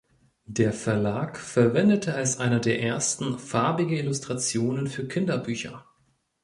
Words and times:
Der 0.47 0.73
Verlag 0.73 1.37
verwendete 1.37 2.15
als 2.15 2.39
einer 2.39 2.59
der 2.59 2.81
ersten 2.81 3.37
farbige 3.37 3.99
Illustrationen 3.99 4.87
für 4.87 5.07
Kinderbücher. 5.07 5.85